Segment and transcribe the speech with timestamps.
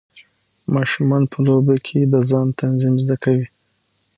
[0.75, 3.47] ماشومان په لوبو کې د ځان تنظیم زده کوي.